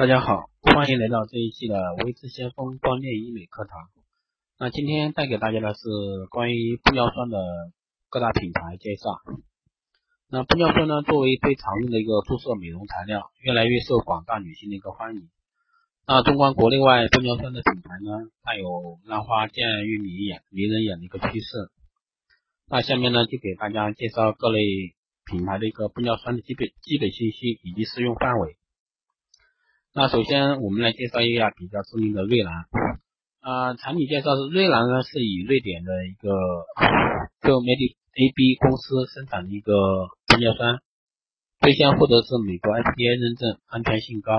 [0.00, 3.76] 大家好，欢迎来到这一期的维持先锋光电医美课堂。
[4.58, 5.82] 那今天带给大家的是
[6.30, 7.36] 关于玻尿酸的
[8.08, 9.20] 各大品牌介绍。
[10.30, 15.28] 那玻尿酸呢，作为最常用的一个注射美容材料，越来越受广大女性的一个欢迎。
[16.06, 21.46] 那纵观国内外玻尿酸的品牌呢，它有浪花渐欲迷眼、迷人眼的一个趋势。
[22.70, 24.62] 那下面呢，就给大家介绍各类
[25.26, 28.56] 品牌的一个玻尿酸的基本基本信息以及适用范围。
[29.92, 32.54] 那首先我们来介绍一下比较知名的瑞兰，
[33.40, 36.30] 啊，产品介绍是瑞兰呢是以瑞典的一个
[37.42, 39.74] g o m e d AB 公司生产的一个
[40.30, 40.78] 玻尿酸，
[41.58, 44.30] 最先获得是美国 FDA 认证，安全性高，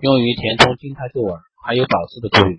[0.00, 2.56] 用于填充静态皱纹，还有保湿的作用。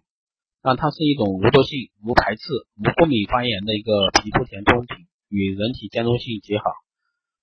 [0.62, 2.46] 那它是一种无毒性、无排斥、
[2.78, 3.90] 无过敏发炎的一个
[4.22, 6.66] 皮肤填充品，与人体兼容性极好。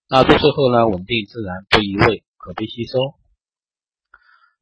[0.09, 3.19] 那注射后呢，稳定自然，不移位，可被吸收。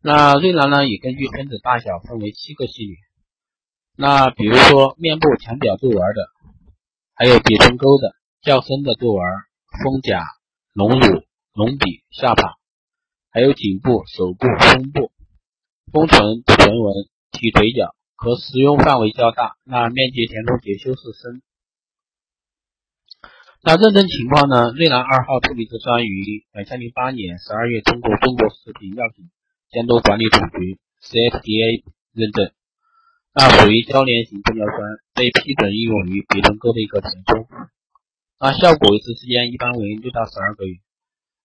[0.01, 2.97] 那瑞兰呢，也根据分子大小分为七个系列。
[3.97, 6.31] 那比如说面部浅表皱纹的，
[7.14, 9.25] 还有鼻唇沟的较深的皱纹，
[9.83, 10.25] 丰甲、
[10.72, 12.55] 隆乳、隆鼻、下巴，
[13.33, 15.11] 还有颈部、手部、胸部、
[15.92, 16.94] 丰唇、唇纹、
[17.33, 19.56] 提腿角，可使用范围较大。
[19.65, 21.42] 那面积填充结修饰深。
[23.65, 24.70] 那认证情况呢？
[24.77, 29.28] 瑞兰二号透明质酸于两千零八年十二月通过中国食品药品。
[29.70, 32.52] 监督管理总局 （CFDA） 认证，
[33.34, 34.80] 那属于交联型玻尿酸，
[35.12, 37.47] 被批准应用于鼻唇沟的一个填充，
[38.41, 40.78] 那效果维持时间一般为六到十二个月。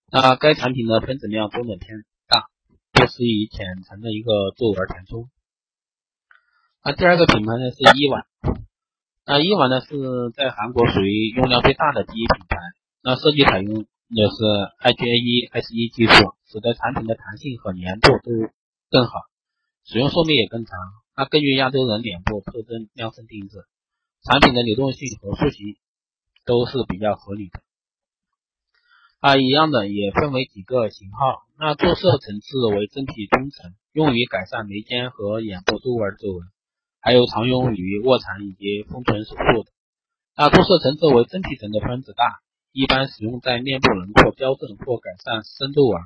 [0.10, 2.48] 那该产品的分子量中等偏大，
[2.94, 5.30] 不适宜浅层的一个皱纹填充。
[6.82, 8.26] 那第二个品牌呢是伊婉，
[9.26, 12.58] 那伊婉呢是在韩国属于用量最大的第一品牌，
[13.04, 13.86] 那设计采用。
[14.10, 18.52] 也是 HA1、S1 技术，使得产品的弹性和粘度都
[18.90, 19.14] 更好，
[19.86, 20.78] 使用寿命也更长。
[21.16, 23.66] 那根据亚洲人脸部特征量身定制，
[24.24, 25.78] 产品的流动性和塑形
[26.46, 27.62] 都是比较合理的。
[29.20, 31.44] 啊，一样的也分为几个型号。
[31.58, 36.48] 那注射层次为真皮中层，用于改善眉间和眼部皱纹皱纹，
[37.00, 39.72] 还有常用于卧蚕以及丰唇手术的。
[40.36, 42.42] 那注射层次为真皮层的分子大。
[42.74, 46.02] 一般使用在面部轮廓矫正或改善深度纹。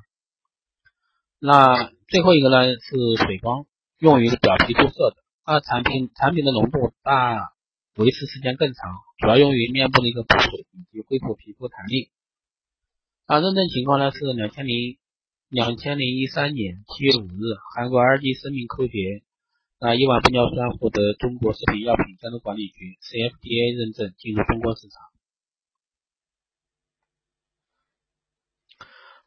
[1.40, 3.66] 那最后一个呢是水光，
[4.00, 5.16] 用于表皮注射的。
[5.44, 7.54] 啊，产品产品的浓度大，
[7.96, 12.12] 维持时间更长，主要用于面部的一个补水以及恢复皮肤弹力。
[13.28, 14.98] 啊，认证情况呢是两千零
[15.48, 19.24] 两千零一三年七月五日，韩国 R&D 生命科学
[19.80, 25.17] 那伊万玻尿酸获得中国食品药品监督管理局 CFDA 认证，进入中国市场。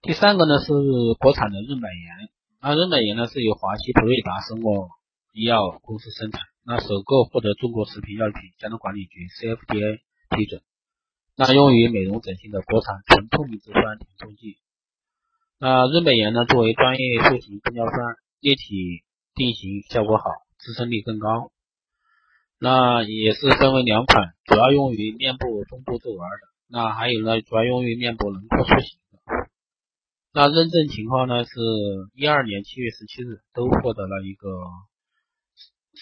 [0.02, 0.72] 第三个呢是
[1.20, 2.30] 国产的润百颜，
[2.62, 4.88] 那润百颜呢是由华西普瑞达生物
[5.34, 10.00] 医药公司生产，那首个获得中国食品药品监督管理局 CFDA
[10.34, 10.62] 批准，
[11.36, 14.56] 那用于美容整形的国产纯透明质酸填充剂。
[15.58, 20.24] 那润百颜呢作为专业塑形玻尿酸，液体定型效果好，
[20.60, 21.52] 支撑力更高。
[22.58, 28.98] 那也是分为两款，主要用于面部中部皱纹的，那还有呢主要用于面部轮廓塑形。
[30.32, 31.42] 那认证情况呢？
[31.42, 31.50] 是
[32.14, 34.46] 一二年七月十七日都获得了一个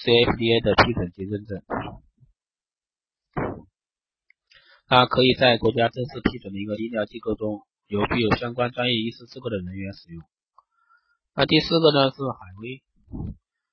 [0.05, 1.63] CFDA 的批准及认证，
[4.87, 10.23] 那可以在国家正式批准的一个医疗机构中，由具有相关专业医师资格的人员使用。
[11.35, 12.83] 那第四个呢是海威，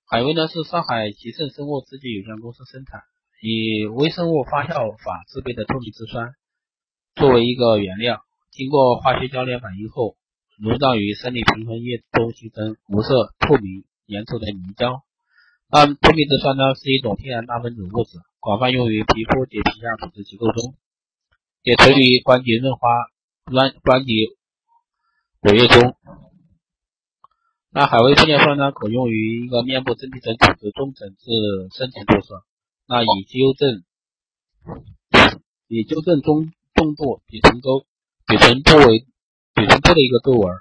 [0.08, 3.02] 海威呢是上海吉盛生物制剂有限公司生产，
[3.42, 6.32] 以微生物发酵法制备的透明质酸
[7.16, 10.16] 作为一个原料，经过化学交联反应后。
[10.58, 15.04] 溶到于生理平衡液中，形成无色、透明、粘稠的凝胶。
[15.68, 20.76] 那透明质酸呢，是一种天然大分子物质，广泛用于皮肤及皮下组织结构中，
[21.64, 22.88] 也存于关节润滑、
[23.44, 24.14] 关关节
[25.42, 25.98] 活液中。
[27.72, 31.26] 那海威玻尿酸呢，可用于一个面部真皮层组织中层至
[31.76, 32.44] 深层注射，
[32.88, 33.84] 那以纠正
[35.68, 37.86] 以纠正中重度鼻唇沟、
[38.26, 39.06] 鼻唇部位。
[39.56, 40.52] 鼻唇部的一个皱纹。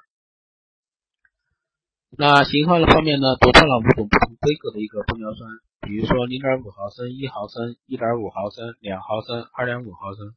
[2.16, 5.50] 那型号的方面呢，独创了五种不同规格的一个玻尿酸，
[5.82, 10.36] 比如说零点五毫升、一毫升、一点五毫升、两毫升、二点五毫升。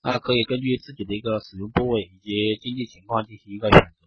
[0.00, 4.06] 那可以根据自己的一个使用部位以及经济情况进行一个选择。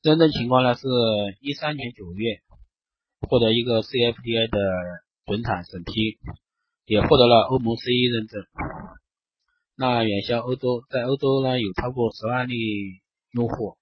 [0.00, 0.88] 认证情况呢，是
[1.40, 2.40] 一三年九月
[3.28, 4.58] 获得一个 CFDA 的
[5.26, 6.18] 准产审批，
[6.86, 8.46] 也获得了欧盟 CE 认证。
[9.78, 12.54] 那远销欧洲，在欧洲呢有超过十万例
[13.32, 13.76] 用户。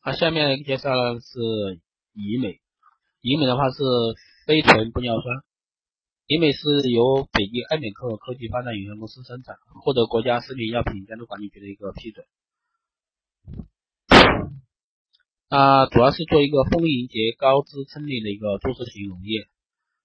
[0.00, 1.38] 啊，下面介绍的是
[2.14, 2.60] 怡美，
[3.20, 3.76] 怡美的话是
[4.46, 5.44] 非纯玻尿酸，
[6.26, 12.26] 怡美是由北京爱美克科技发展有限公司生产，获得国家食品药品监督管理局的一个批准。
[15.48, 19.46] 啊，主要是做一个丰盈洁高支撑力的一个注射型溶液。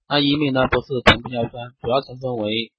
[0.09, 2.73] 那乙美呢不是纯玻尿酸，主要成分为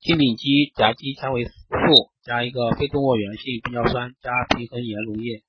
[0.00, 1.52] 金丙基甲基纤维素
[2.24, 5.44] 加一个非动物源性玻尿酸加平衡盐溶液。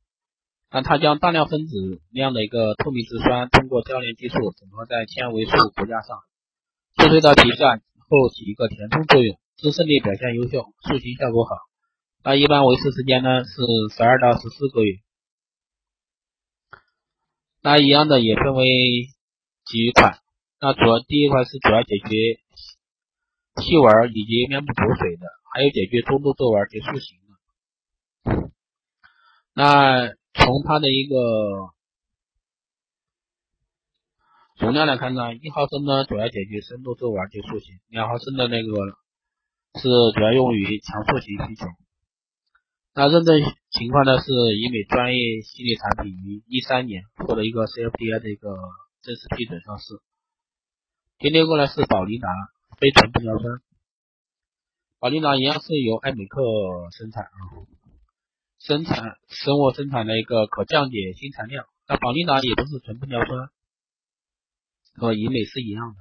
[0.69, 6.19] 那它将大量分子量的一个透明质酸通过交联技术整合在纤维素骨架上，
[6.97, 11.55] 注射到皮下后起一个填充作用，支撑力表现优秀，塑形效果好。
[12.23, 14.99] 那一般维持时间呢是十二到十四个月。
[17.63, 18.67] 那一样的也分为
[19.65, 20.19] 几款，
[20.61, 22.39] 那主要第一款是主要解决
[23.61, 28.51] 细纹以及面部补水的，还有解决中度皱纹及塑形的。
[29.53, 31.15] 那从它的一个
[34.59, 38.69] 容量来看呢，一毫升呢主要解决深度皱纹及塑形，两毫升的那个
[39.81, 41.65] 是主要用于强塑形需求。
[42.93, 43.41] 那认证
[43.71, 44.19] 情况呢？
[44.21, 48.55] 是医美专业系列产品于一三年获得一个 CFDA 的一个
[49.05, 50.01] 正式批准上市。
[51.19, 52.27] 第六个呢是宝丽达
[52.79, 53.61] 非纯玻尿酸，
[54.97, 56.41] 宝丽达一样是由爱美克
[56.97, 57.37] 生产啊，
[58.57, 61.67] 生产生物生产的一个可降解新材料。
[61.87, 63.49] 那宝丽达也不是纯玻尿酸，
[64.95, 65.97] 和医美是一样的。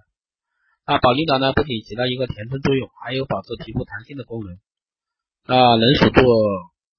[0.87, 4.59] 那宝丽达呢不仅起到一个填充作用，还有保持皮肤弹性的功能，
[5.45, 6.23] 那，能锁住。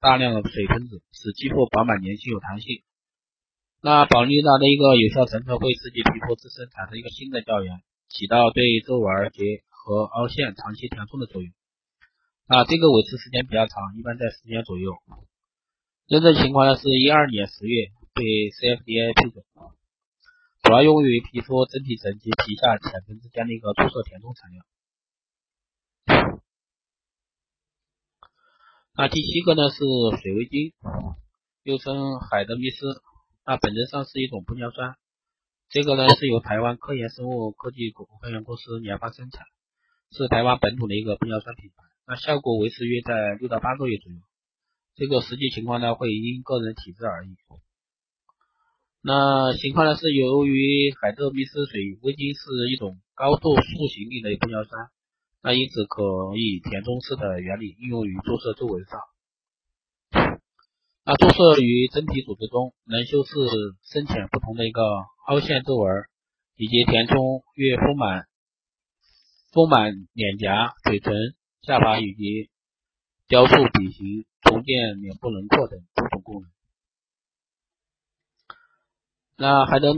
[0.02, 2.84] 大量的水分子使肌肤饱满、年轻、有弹性。
[3.86, 11.54] 那宝丽达的一个有效成分会刺激皮肤自身产生一个新的胶原，起到对皱纹结和凹陷长期填充的作用。
[12.48, 14.90] 啊，这个维持时间比较长，一般在十年左右。
[16.08, 19.46] 认证情况呢是一二年十月被 CFDA 批准，
[20.64, 24.66] 主要用于皮肤真皮层及皮下浅层之间的一个注射填充材料。
[28.98, 29.78] 那第七个呢是
[30.24, 30.74] 水维晶，
[31.62, 33.04] 又称海德密斯，
[33.46, 34.96] 那本质上是一种玻尿酸。
[35.70, 39.46] 这个呢是由台湾科研生物科技股份有限公司研发生产，
[40.12, 41.84] 是台湾本土的一个玻尿酸品牌。
[42.08, 44.18] 那效果维持约在六到八个月左右。
[44.96, 47.36] 这个实际情况呢会因个人体质而异。
[49.02, 52.42] 那情况呢是由于海德密斯水微晶是
[52.74, 54.90] 一种高度塑形力的玻尿酸。
[55.44, 56.02] 那因此可
[56.36, 59.00] 以填充式的原理应用于注射皱纹上。
[61.08, 63.32] 那注射于真皮组织中，能修饰
[63.84, 64.82] 深浅不同的一个
[65.28, 66.06] 凹陷皱纹，
[66.56, 68.26] 以及填充越丰满、
[69.54, 71.14] 丰满脸颊、嘴唇、
[71.62, 72.50] 下巴以及
[73.28, 76.50] 雕塑鼻型、重建脸部轮廓等多种功能。
[79.38, 79.94] 那海德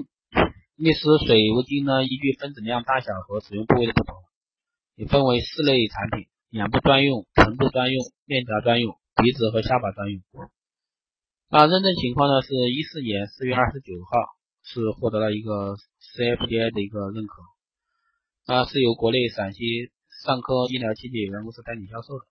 [0.75, 4.13] 密斯水油精呢，依据分子量大小和使用部位的不同。
[4.95, 10.21] 也分为四类产品：眼部专用、唇部专用、面颊专用、鼻子和下巴专用。
[11.49, 12.41] 那认证情况呢？
[12.41, 14.11] 是一四年四月二十九号
[14.63, 17.41] 是获得了一个 CFDA 的一个认可，
[18.53, 19.63] 啊，是由国内陕西
[20.25, 22.25] 尚科医疗器械有限公司代理销售的。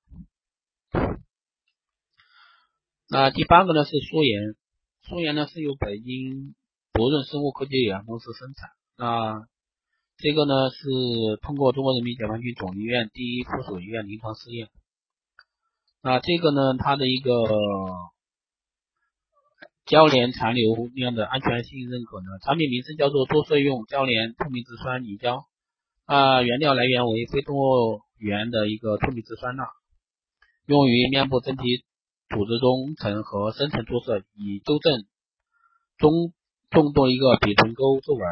[3.08, 4.54] 那第八个呢是舒颜，
[5.08, 6.54] 舒颜呢是由北京
[6.92, 8.68] 博润生物科技有限公司生产。
[8.98, 9.48] 那
[10.18, 14.68] 这个呢是通过中国人民解放军总医院第一附属医院临床试验。
[16.02, 17.30] 那这个呢，它的一个
[19.86, 25.46] 交联残留量的安全性认可呢，产品名称叫做注射用交联透明质酸凝胶，
[26.04, 29.64] 啊，原料来源为非动物源的一个透明质酸钠，
[30.66, 31.62] 用于面部真皮
[32.28, 35.04] 组织中层和深层注射，以纠正
[35.96, 36.34] 中
[36.68, 38.22] 重度一个鼻唇沟皱纹。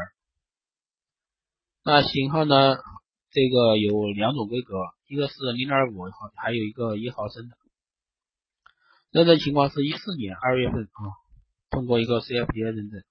[1.84, 2.76] 那型号呢？
[3.34, 4.76] 这个有两种规格，
[5.08, 7.56] 一个是零点五毫，还有一个一毫升的。
[9.10, 11.02] 认证情况是一四年二月份啊，
[11.74, 13.02] 通过一个 CFDA 认证。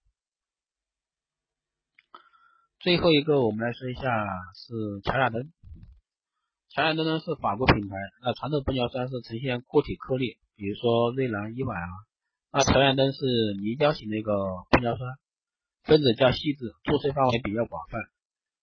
[2.80, 4.02] 最后一个我们来说一下
[4.56, 5.52] 是乔雅登。
[6.70, 11.90] 乔雅登呢是法国品牌，那传统玻尿酸是呈现固体颗粒，比如说瑞兰、伊婉啊。
[12.52, 13.26] 那乔雅登是
[13.62, 14.34] 凝胶型的一个
[14.72, 15.18] 玻尿酸，
[15.84, 18.00] 分子较细致，注射范围比较广泛。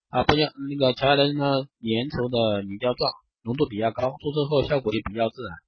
[0.09, 1.45] 啊，不像那个乔雅登呢，
[1.81, 5.59] 粘稠的凝胶状，浓度比较高，注射后效果也比较自然。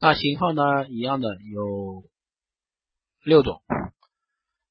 [0.00, 2.04] 那型号呢，一样的有
[3.24, 3.62] 六种。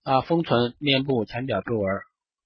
[0.03, 1.85] 啊，丰唇、面部前角皱纹、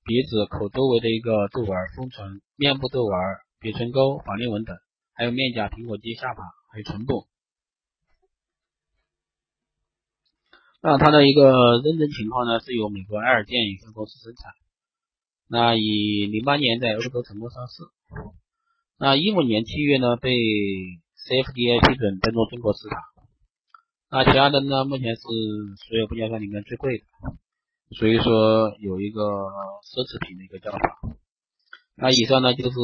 [0.03, 3.13] 鼻子、口周围的一个皱纹、丰唇、面部皱纹、
[3.59, 4.75] 鼻唇沟、法令纹等，
[5.13, 7.27] 还有面颊、苹果肌、下巴，还有唇部。
[10.81, 14.51] 那它的一个认证情况呢，是由美国爱尔健有限公司生产。
[15.47, 17.83] 那以零八年在欧洲成功上市。
[18.99, 22.99] 那一五年七月呢，被 CFDA 批准登陆中国市场。
[24.15, 25.21] 那奇亚灯呢，目前是
[25.75, 27.03] 所有不锈钢里面最贵的，
[27.99, 30.79] 所以说有一个奢侈品的一个叫法。
[31.97, 32.79] 那以上呢，就是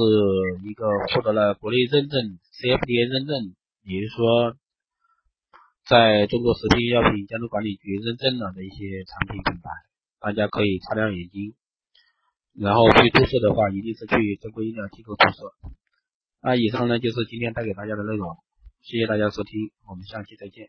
[0.67, 4.57] 一个获得了国内认证 CFDA 认证，也就是说。
[5.87, 9.69] 在中国食品药品监督管理局认证了的一些产品品牌，
[10.19, 11.55] 大家可以擦亮眼睛，
[12.53, 15.51] 然后去注册的话，一定是去正规医疗机构注册。
[16.41, 18.37] 那以上呢就是今天带给大家的内容，
[18.81, 20.67] 谢谢大家收听，我们下期再见。